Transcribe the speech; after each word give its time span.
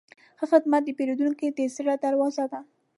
ښه 0.37 0.45
خدمت 0.51 0.81
د 0.85 0.89
پیرودونکي 0.97 1.47
د 1.57 1.59
زړه 1.75 1.93
دروازه 2.05 2.45
ده. 2.51 2.59